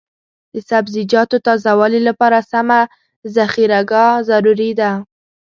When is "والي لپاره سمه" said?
1.79-2.79